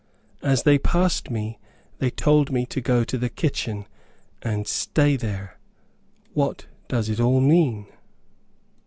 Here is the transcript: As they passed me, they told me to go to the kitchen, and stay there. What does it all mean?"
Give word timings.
As 0.41 0.63
they 0.63 0.79
passed 0.79 1.29
me, 1.29 1.59
they 1.99 2.09
told 2.09 2.51
me 2.51 2.65
to 2.65 2.81
go 2.81 3.03
to 3.03 3.19
the 3.19 3.29
kitchen, 3.29 3.85
and 4.41 4.65
stay 4.67 5.15
there. 5.15 5.59
What 6.33 6.65
does 6.87 7.07
it 7.07 7.19
all 7.19 7.39
mean?" 7.39 7.85